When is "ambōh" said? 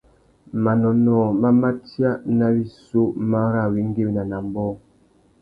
4.43-4.75